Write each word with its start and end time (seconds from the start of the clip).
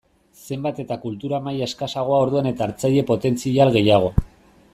Zenbat 0.43 0.79
eta 0.83 0.97
kultura 1.03 1.39
maila 1.49 1.67
eskasagoa 1.73 2.23
orduan 2.25 2.51
eta 2.53 2.69
hartzaile 2.69 3.05
potentzial 3.13 3.77
gehiago. 3.79 4.13